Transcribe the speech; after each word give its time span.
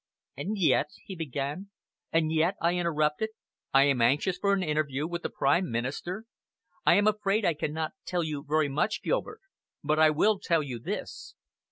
"And 0.35 0.57
yet" 0.57 0.87
he 1.05 1.15
began. 1.15 1.69
"And 2.11 2.31
yet," 2.31 2.55
I 2.59 2.73
interrupted, 2.73 3.29
"I 3.71 3.83
am 3.83 4.01
anxious 4.01 4.35
for 4.39 4.51
an 4.51 4.63
interview 4.63 5.05
with 5.07 5.21
the 5.21 5.29
Prime 5.29 5.69
Minister. 5.69 6.25
I 6.87 6.95
am 6.95 7.05
afraid 7.05 7.45
I 7.45 7.53
cannot 7.53 7.91
tell 8.03 8.23
you 8.23 8.43
very 8.43 8.67
much, 8.67 9.03
Gilbert, 9.03 9.41
but 9.83 9.99
I 9.99 10.09
will 10.09 10.39
tell 10.39 10.63
you 10.63 10.79
this. 10.79 11.35